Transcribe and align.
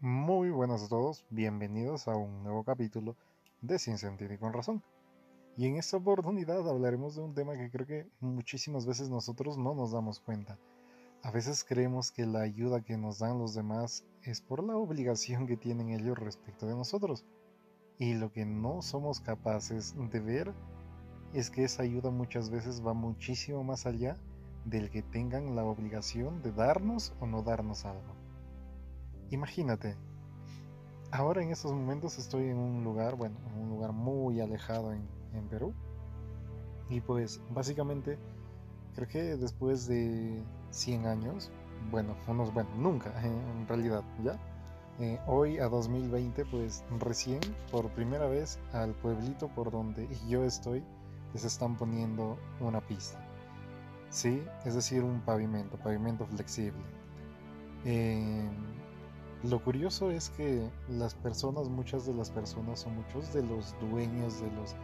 Muy 0.00 0.50
buenas 0.50 0.84
a 0.84 0.88
todos, 0.88 1.26
bienvenidos 1.28 2.06
a 2.06 2.14
un 2.14 2.44
nuevo 2.44 2.62
capítulo 2.62 3.16
de 3.62 3.80
Sin 3.80 3.98
Sentido 3.98 4.32
y 4.32 4.38
con 4.38 4.52
Razón. 4.52 4.80
Y 5.56 5.66
en 5.66 5.74
esta 5.74 5.96
oportunidad 5.96 6.68
hablaremos 6.68 7.16
de 7.16 7.22
un 7.22 7.34
tema 7.34 7.56
que 7.56 7.68
creo 7.68 7.84
que 7.84 8.06
muchísimas 8.20 8.86
veces 8.86 9.10
nosotros 9.10 9.58
no 9.58 9.74
nos 9.74 9.90
damos 9.90 10.20
cuenta. 10.20 10.56
A 11.24 11.32
veces 11.32 11.64
creemos 11.64 12.12
que 12.12 12.26
la 12.26 12.42
ayuda 12.42 12.84
que 12.84 12.96
nos 12.96 13.18
dan 13.18 13.40
los 13.40 13.54
demás 13.54 14.04
es 14.22 14.40
por 14.40 14.62
la 14.62 14.76
obligación 14.76 15.48
que 15.48 15.56
tienen 15.56 15.88
ellos 15.88 16.16
respecto 16.16 16.68
de 16.68 16.76
nosotros. 16.76 17.24
Y 17.98 18.14
lo 18.14 18.30
que 18.30 18.46
no 18.46 18.82
somos 18.82 19.18
capaces 19.18 19.96
de 20.12 20.20
ver 20.20 20.54
es 21.32 21.50
que 21.50 21.64
esa 21.64 21.82
ayuda 21.82 22.12
muchas 22.12 22.50
veces 22.50 22.86
va 22.86 22.94
muchísimo 22.94 23.64
más 23.64 23.84
allá 23.84 24.16
del 24.64 24.90
que 24.90 25.02
tengan 25.02 25.56
la 25.56 25.64
obligación 25.64 26.40
de 26.40 26.52
darnos 26.52 27.16
o 27.18 27.26
no 27.26 27.42
darnos 27.42 27.84
algo. 27.84 28.17
Imagínate, 29.30 29.94
ahora 31.10 31.42
en 31.42 31.50
estos 31.50 31.72
momentos 31.72 32.18
estoy 32.18 32.48
en 32.48 32.56
un 32.56 32.82
lugar, 32.82 33.14
bueno, 33.14 33.36
en 33.52 33.62
un 33.62 33.68
lugar 33.68 33.92
muy 33.92 34.40
alejado 34.40 34.92
en, 34.92 35.06
Perú. 35.50 35.72
Y 36.88 37.00
pues 37.00 37.40
básicamente 37.50 38.18
creo 38.94 39.06
que 39.06 39.22
después 39.36 39.86
de 39.86 40.42
100 40.70 41.06
años, 41.06 41.50
bueno, 41.92 42.16
unos, 42.26 42.52
bueno, 42.52 42.70
nunca 42.76 43.12
en 43.22 43.68
realidad, 43.68 44.02
¿ya? 44.24 44.36
Eh, 44.98 45.20
hoy 45.28 45.58
a 45.58 45.68
2020, 45.68 46.44
pues 46.46 46.82
recién, 46.98 47.38
por 47.70 47.88
primera 47.90 48.26
vez, 48.26 48.58
al 48.72 48.94
pueblito 48.94 49.46
por 49.48 49.70
donde 49.70 50.08
yo 50.28 50.42
estoy, 50.42 50.82
les 51.34 51.44
están 51.44 51.76
poniendo 51.76 52.36
una 52.58 52.80
pista. 52.80 53.20
Sí, 54.10 54.42
es 54.64 54.74
decir, 54.74 55.04
un 55.04 55.20
pavimento, 55.20 55.76
pavimento 55.76 56.26
flexible. 56.26 56.82
Eh, 57.84 58.47
lo 59.44 59.62
curioso 59.62 60.10
es 60.10 60.30
que 60.30 60.68
las 60.88 61.14
personas, 61.14 61.68
muchas 61.68 62.06
de 62.06 62.14
las 62.14 62.30
personas 62.30 62.84
o 62.86 62.90
muchos 62.90 63.32
de 63.32 63.42
los 63.42 63.74
dueños 63.80 64.40
de 64.40 64.50
los, 64.52 64.74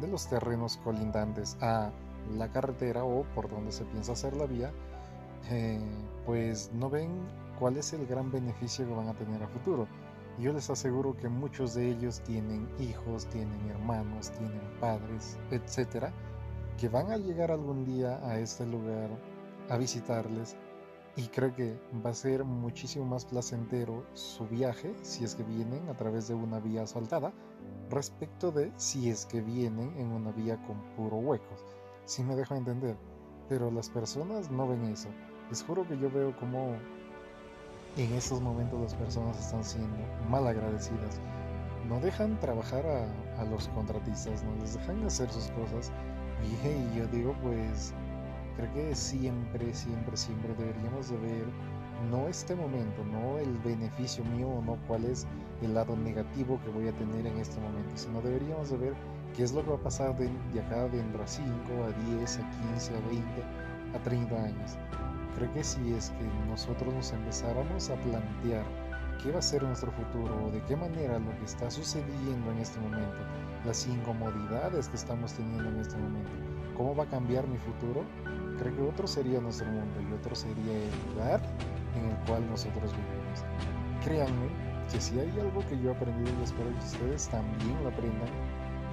de 0.00 0.08
los 0.08 0.26
terrenos 0.26 0.78
colindantes 0.78 1.56
a 1.60 1.90
la 2.36 2.50
carretera 2.50 3.04
o 3.04 3.24
por 3.34 3.50
donde 3.50 3.72
se 3.72 3.84
piensa 3.84 4.12
hacer 4.12 4.36
la 4.36 4.46
vía, 4.46 4.72
eh, 5.50 5.78
pues 6.24 6.70
no 6.72 6.88
ven 6.88 7.10
cuál 7.58 7.76
es 7.76 7.92
el 7.92 8.06
gran 8.06 8.32
beneficio 8.32 8.86
que 8.86 8.94
van 8.94 9.08
a 9.08 9.14
tener 9.14 9.42
a 9.42 9.48
futuro. 9.48 9.86
Yo 10.38 10.52
les 10.52 10.70
aseguro 10.70 11.16
que 11.16 11.28
muchos 11.28 11.74
de 11.74 11.90
ellos 11.90 12.20
tienen 12.20 12.66
hijos, 12.80 13.26
tienen 13.26 13.68
hermanos, 13.68 14.30
tienen 14.30 14.62
padres, 14.80 15.36
etcétera, 15.50 16.10
que 16.80 16.88
van 16.88 17.12
a 17.12 17.18
llegar 17.18 17.50
algún 17.50 17.84
día 17.84 18.18
a 18.26 18.38
este 18.38 18.66
lugar 18.66 19.10
a 19.68 19.76
visitarles 19.76 20.56
y 21.16 21.28
creo 21.28 21.54
que 21.54 21.78
va 22.04 22.10
a 22.10 22.14
ser 22.14 22.44
muchísimo 22.44 23.04
más 23.04 23.24
placentero 23.24 24.04
su 24.14 24.46
viaje 24.48 24.94
si 25.02 25.24
es 25.24 25.34
que 25.34 25.44
vienen 25.44 25.88
a 25.88 25.96
través 25.96 26.26
de 26.26 26.34
una 26.34 26.58
vía 26.58 26.82
asfaltada 26.82 27.32
respecto 27.90 28.50
de 28.50 28.72
si 28.76 29.10
es 29.10 29.24
que 29.26 29.40
vienen 29.40 29.96
en 29.96 30.08
una 30.08 30.32
vía 30.32 30.60
con 30.66 30.76
puro 30.96 31.16
huecos. 31.16 31.64
Si 32.04 32.24
me 32.24 32.34
dejo 32.34 32.54
entender, 32.56 32.96
pero 33.48 33.70
las 33.70 33.88
personas 33.88 34.50
no 34.50 34.66
ven 34.66 34.84
eso. 34.86 35.08
Les 35.50 35.62
juro 35.62 35.86
que 35.86 35.98
yo 35.98 36.10
veo 36.10 36.34
como 36.36 36.74
en 37.96 38.12
estos 38.14 38.40
momentos 38.40 38.80
las 38.80 38.94
personas 38.94 39.38
están 39.38 39.62
siendo 39.62 39.96
mal 40.28 40.46
agradecidas. 40.48 41.20
No 41.88 42.00
dejan 42.00 42.40
trabajar 42.40 42.84
a, 42.86 43.40
a 43.40 43.44
los 43.44 43.68
contratistas, 43.68 44.42
no 44.42 44.56
les 44.56 44.74
dejan 44.74 45.04
hacer 45.04 45.28
sus 45.30 45.48
cosas. 45.52 45.92
Y 46.42 46.98
yo 46.98 47.06
digo, 47.06 47.34
pues 47.42 47.94
creo 48.56 48.72
que 48.72 48.94
siempre, 48.94 49.74
siempre, 49.74 50.16
siempre 50.16 50.54
deberíamos 50.54 51.10
de 51.10 51.16
ver 51.18 51.44
no 52.10 52.28
este 52.28 52.54
momento, 52.54 53.04
no 53.04 53.38
el 53.38 53.56
beneficio 53.58 54.24
mío 54.24 54.62
no 54.64 54.76
cuál 54.86 55.04
es 55.04 55.26
el 55.62 55.74
lado 55.74 55.96
negativo 55.96 56.60
que 56.64 56.70
voy 56.70 56.88
a 56.88 56.92
tener 56.92 57.26
en 57.26 57.38
este 57.38 57.60
momento, 57.60 57.96
sino 57.96 58.20
deberíamos 58.20 58.70
de 58.70 58.76
ver 58.76 58.94
qué 59.36 59.42
es 59.42 59.52
lo 59.52 59.62
que 59.62 59.70
va 59.70 59.76
a 59.76 59.82
pasar 59.82 60.16
de, 60.16 60.28
acá 60.60 60.88
dentro 60.88 61.22
a 61.22 61.26
5, 61.26 61.48
a 61.84 62.18
10, 62.18 62.38
a 62.38 62.50
15, 62.72 62.96
a 62.96 63.00
20, 63.08 63.24
a 63.94 64.02
30 64.02 64.36
años. 64.36 64.78
Creo 65.36 65.52
que 65.52 65.64
si 65.64 65.92
es 65.94 66.10
que 66.10 66.24
nosotros 66.48 66.92
nos 66.94 67.12
empezáramos 67.12 67.90
a 67.90 67.96
plantear 67.96 68.64
qué 69.22 69.32
va 69.32 69.38
a 69.38 69.42
ser 69.42 69.62
nuestro 69.62 69.90
futuro 69.92 70.46
o 70.46 70.50
de 70.50 70.62
qué 70.64 70.76
manera 70.76 71.18
lo 71.18 71.30
que 71.38 71.44
está 71.44 71.70
sucediendo 71.70 72.52
en 72.52 72.58
este 72.58 72.78
momento, 72.80 73.16
las 73.64 73.86
incomodidades 73.86 74.88
que 74.88 74.96
estamos 74.96 75.32
teniendo 75.32 75.68
en 75.70 75.80
este 75.80 75.96
momento, 75.96 76.30
cómo 76.76 76.94
va 76.94 77.04
a 77.04 77.08
cambiar 77.08 77.46
mi 77.48 77.56
futuro, 77.58 78.04
creo 78.58 78.74
que 78.74 78.82
otro 78.82 79.06
sería 79.06 79.40
nuestro 79.40 79.66
mundo 79.66 80.00
y 80.00 80.12
otro 80.12 80.34
sería 80.34 80.72
el 80.72 81.14
lugar 81.14 81.40
en 81.96 82.10
el 82.10 82.16
cual 82.26 82.48
nosotros 82.48 82.92
vivimos. 82.92 83.44
Créanme 84.04 84.48
que 84.90 85.00
si 85.00 85.18
hay 85.18 85.30
algo 85.40 85.60
que 85.68 85.78
yo 85.80 85.90
he 85.90 85.94
aprendido 85.94 86.30
y 86.40 86.44
espero 86.44 86.70
que 86.70 86.84
ustedes 86.84 87.28
también 87.28 87.82
lo 87.82 87.88
aprendan, 87.88 88.28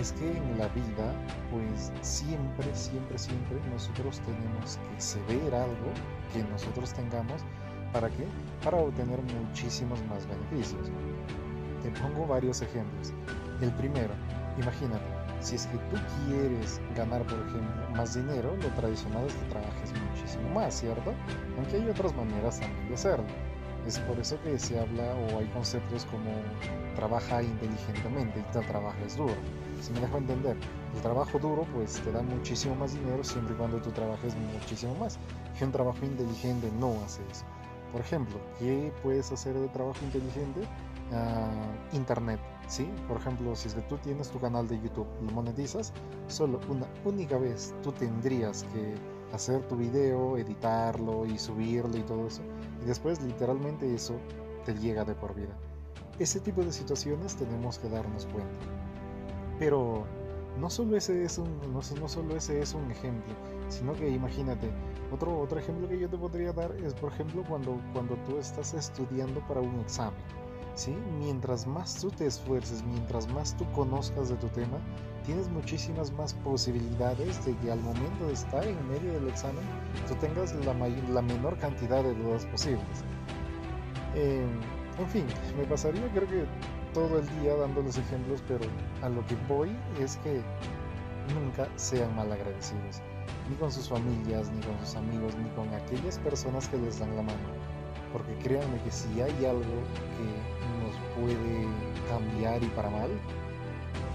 es 0.00 0.12
que 0.12 0.36
en 0.36 0.58
la 0.58 0.68
vida, 0.68 1.14
pues 1.50 1.92
siempre, 2.02 2.74
siempre, 2.74 3.18
siempre 3.18 3.58
nosotros 3.72 4.20
tenemos 4.20 4.76
que 4.76 5.00
ceder 5.00 5.54
algo 5.54 5.90
que 6.32 6.42
nosotros 6.50 6.92
tengamos. 6.92 7.42
¿Para 7.92 8.08
qué? 8.10 8.26
Para 8.62 8.78
obtener 8.78 9.20
muchísimos 9.22 9.98
más 10.06 10.26
beneficios. 10.26 10.90
Te 11.82 11.90
pongo 12.00 12.26
varios 12.26 12.60
ejemplos. 12.60 13.12
El 13.60 13.72
primero, 13.72 14.12
imagínate, 14.58 15.15
si 15.46 15.54
es 15.54 15.66
que 15.68 15.78
tú 15.78 15.96
quieres 16.26 16.80
ganar, 16.96 17.22
por 17.22 17.38
ejemplo, 17.38 17.90
más 17.94 18.14
dinero, 18.14 18.56
lo 18.56 18.68
tradicional 18.70 19.24
es 19.26 19.34
que 19.34 19.44
trabajes 19.44 19.92
muchísimo 20.10 20.48
más, 20.50 20.74
¿cierto? 20.74 21.14
Aunque 21.56 21.76
hay 21.76 21.88
otras 21.88 22.12
maneras 22.16 22.58
también 22.58 22.88
de 22.88 22.94
hacerlo. 22.94 23.26
Es 23.86 24.00
por 24.00 24.18
eso 24.18 24.36
que 24.42 24.58
se 24.58 24.80
habla 24.80 25.14
o 25.14 25.38
hay 25.38 25.46
conceptos 25.54 26.04
como 26.06 26.32
trabaja 26.96 27.44
inteligentemente 27.44 28.40
y 28.40 28.56
no 28.56 28.60
trabajes 28.66 29.16
duro. 29.16 29.36
Si 29.80 29.92
me 29.92 30.00
dejo 30.00 30.18
entender, 30.18 30.56
el 30.96 31.00
trabajo 31.00 31.38
duro 31.38 31.64
pues 31.72 32.00
te 32.00 32.10
da 32.10 32.22
muchísimo 32.22 32.74
más 32.74 32.94
dinero 32.94 33.22
siempre 33.22 33.54
y 33.54 33.56
cuando 33.56 33.80
tú 33.80 33.92
trabajes 33.92 34.34
muchísimo 34.52 34.96
más. 34.96 35.16
Que 35.56 35.64
un 35.64 35.70
trabajo 35.70 36.04
inteligente 36.04 36.72
no 36.80 37.00
hace 37.04 37.22
eso. 37.30 37.44
Por 37.92 38.00
ejemplo, 38.00 38.40
¿qué 38.58 38.92
puedes 39.00 39.30
hacer 39.30 39.54
de 39.54 39.68
trabajo 39.68 40.00
inteligente? 40.02 40.66
internet. 41.92 42.40
¿Sí? 42.68 42.88
Por 43.08 43.18
ejemplo, 43.18 43.54
si 43.54 43.68
es 43.68 43.74
que 43.74 43.82
tú 43.82 43.96
tienes 43.98 44.30
tu 44.30 44.40
canal 44.40 44.66
de 44.68 44.80
YouTube, 44.80 45.06
lo 45.22 45.32
monetizas, 45.32 45.92
solo 46.28 46.60
una 46.68 46.86
única 47.04 47.38
vez 47.38 47.74
tú 47.82 47.92
tendrías 47.92 48.64
que 48.72 48.94
hacer 49.32 49.62
tu 49.68 49.76
video, 49.76 50.36
editarlo 50.36 51.26
y 51.26 51.38
subirlo 51.38 51.96
y 51.96 52.02
todo 52.02 52.26
eso. 52.26 52.42
Y 52.82 52.86
después 52.86 53.20
literalmente 53.22 53.92
eso 53.94 54.14
te 54.64 54.74
llega 54.74 55.04
de 55.04 55.14
por 55.14 55.34
vida. 55.34 55.56
Ese 56.18 56.40
tipo 56.40 56.62
de 56.62 56.72
situaciones 56.72 57.36
tenemos 57.36 57.78
que 57.78 57.88
darnos 57.88 58.26
cuenta. 58.26 58.58
Pero 59.58 60.04
no 60.58 60.70
solo 60.70 60.96
ese 60.96 61.24
es 61.24 61.38
un, 61.38 61.60
no, 61.72 61.80
no 62.00 62.08
solo 62.08 62.36
ese 62.36 62.60
es 62.60 62.74
un 62.74 62.90
ejemplo, 62.90 63.34
sino 63.68 63.92
que 63.92 64.08
imagínate, 64.08 64.70
otro, 65.12 65.38
otro 65.38 65.58
ejemplo 65.58 65.88
que 65.88 65.98
yo 65.98 66.08
te 66.08 66.16
podría 66.16 66.52
dar 66.52 66.72
es, 66.76 66.94
por 66.94 67.12
ejemplo, 67.12 67.44
cuando, 67.48 67.80
cuando 67.92 68.16
tú 68.26 68.38
estás 68.38 68.74
estudiando 68.74 69.40
para 69.46 69.60
un 69.60 69.80
examen. 69.80 70.20
Mientras 71.18 71.66
más 71.66 71.98
tú 71.98 72.10
te 72.10 72.26
esfuerces, 72.26 72.84
mientras 72.84 73.26
más 73.32 73.56
tú 73.56 73.64
conozcas 73.72 74.28
de 74.28 74.36
tu 74.36 74.46
tema, 74.48 74.78
tienes 75.24 75.48
muchísimas 75.48 76.12
más 76.12 76.34
posibilidades 76.34 77.42
de 77.46 77.56
que 77.56 77.72
al 77.72 77.80
momento 77.80 78.26
de 78.26 78.34
estar 78.34 78.62
en 78.62 78.86
medio 78.86 79.14
del 79.14 79.26
examen 79.28 79.64
tú 80.06 80.14
tengas 80.16 80.54
la, 80.66 80.74
la 80.74 81.22
menor 81.22 81.56
cantidad 81.58 82.02
de 82.02 82.14
dudas 82.14 82.44
posibles. 82.46 83.04
Em, 84.14 84.60
en 84.98 85.08
fin, 85.08 85.24
me 85.56 85.64
pasaría 85.64 86.12
creo 86.12 86.28
que 86.28 86.44
todo 86.92 87.20
el 87.20 87.40
día 87.40 87.56
dándoles 87.56 87.96
ejemplos, 87.96 88.44
pero 88.46 88.66
a 89.00 89.08
lo 89.08 89.24
que 89.26 89.36
voy 89.48 89.74
es 89.98 90.16
que 90.18 90.42
nunca 91.34 91.68
sean 91.76 92.14
mal 92.14 92.30
agradecidos, 92.30 93.00
ni 93.48 93.56
con 93.56 93.72
sus 93.72 93.88
familias, 93.88 94.50
ni 94.50 94.60
con 94.60 94.78
sus 94.80 94.94
amigos, 94.94 95.34
ni 95.36 95.48
con 95.50 95.72
aquellas 95.72 96.18
personas 96.18 96.68
que 96.68 96.76
les 96.76 96.98
dan 96.98 97.16
la 97.16 97.22
mano 97.22 97.76
porque 98.12 98.34
créanme 98.36 98.80
que 98.82 98.90
si 98.90 99.20
hay 99.20 99.44
algo 99.44 99.62
que 99.62 100.55
puede 101.14 101.66
cambiar 102.08 102.62
y 102.62 102.68
para 102.68 102.90
mal, 102.90 103.10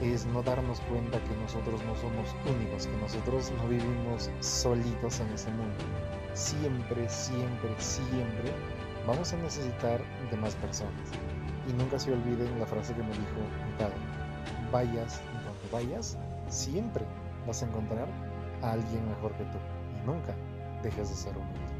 es 0.00 0.24
no 0.26 0.42
darnos 0.42 0.80
cuenta 0.80 1.18
que 1.20 1.36
nosotros 1.36 1.82
no 1.84 1.94
somos 1.96 2.34
únicos, 2.46 2.86
que 2.86 2.96
nosotros 2.96 3.52
no 3.58 3.68
vivimos 3.68 4.30
solitos 4.40 5.20
en 5.20 5.28
ese 5.32 5.50
mundo. 5.50 5.84
Siempre, 6.34 7.08
siempre, 7.08 7.74
siempre 7.78 8.52
vamos 9.06 9.32
a 9.32 9.36
necesitar 9.36 10.00
de 10.30 10.36
más 10.36 10.54
personas. 10.56 11.10
Y 11.68 11.72
nunca 11.74 11.98
se 11.98 12.12
olviden 12.12 12.58
la 12.58 12.66
frase 12.66 12.94
que 12.94 13.02
me 13.02 13.10
dijo 13.10 13.40
mi 13.66 13.72
padre. 13.78 13.94
Vayas 14.72 15.20
donde 15.44 15.68
vayas, 15.72 16.16
siempre 16.48 17.04
vas 17.46 17.62
a 17.62 17.66
encontrar 17.66 18.08
a 18.62 18.72
alguien 18.72 19.08
mejor 19.08 19.32
que 19.34 19.44
tú. 19.44 19.58
Y 20.02 20.06
nunca 20.06 20.34
dejes 20.82 21.10
de 21.10 21.14
ser 21.14 21.36
humilde. 21.36 21.79